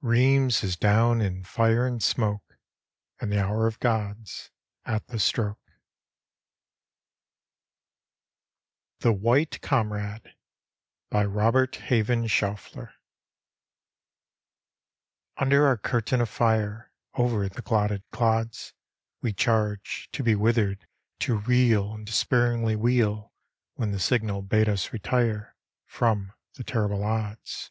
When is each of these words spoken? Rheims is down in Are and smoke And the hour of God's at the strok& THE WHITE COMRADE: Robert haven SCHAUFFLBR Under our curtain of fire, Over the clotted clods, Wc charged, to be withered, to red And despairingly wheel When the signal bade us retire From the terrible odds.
Rheims 0.00 0.62
is 0.64 0.74
down 0.74 1.20
in 1.20 1.44
Are 1.58 1.86
and 1.86 2.02
smoke 2.02 2.56
And 3.20 3.30
the 3.30 3.44
hour 3.44 3.66
of 3.66 3.78
God's 3.78 4.50
at 4.86 5.06
the 5.08 5.18
strok& 5.18 5.58
THE 9.00 9.12
WHITE 9.12 9.60
COMRADE: 9.60 10.34
Robert 11.12 11.76
haven 11.76 12.22
SCHAUFFLBR 12.26 12.94
Under 15.36 15.66
our 15.66 15.76
curtain 15.76 16.22
of 16.22 16.30
fire, 16.30 16.90
Over 17.12 17.46
the 17.50 17.60
clotted 17.60 18.02
clods, 18.12 18.72
Wc 19.22 19.36
charged, 19.36 20.10
to 20.14 20.22
be 20.22 20.34
withered, 20.34 20.88
to 21.18 21.36
red 21.36 21.76
And 21.76 22.06
despairingly 22.06 22.76
wheel 22.76 23.34
When 23.74 23.90
the 23.90 24.00
signal 24.00 24.40
bade 24.40 24.70
us 24.70 24.90
retire 24.94 25.54
From 25.84 26.32
the 26.54 26.64
terrible 26.64 27.04
odds. 27.04 27.70